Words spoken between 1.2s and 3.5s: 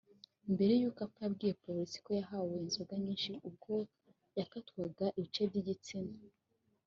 yabwiye polisi ko yahawe inzoga nyinshi